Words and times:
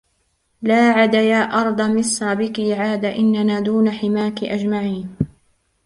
لا 0.61 0.91
عَدَا 0.91 1.21
يا 1.21 1.37
أرضَ 1.37 1.81
مِصْرٍ 1.81 2.33
بِك 2.33 2.59
عَاد 2.59 3.05
إنَّنا 3.05 3.59
دُونَ 3.59 3.91
حِمَاكِ 3.91 4.43
أجمعين 4.43 5.15